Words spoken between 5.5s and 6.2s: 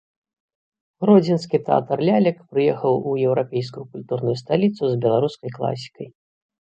класікай.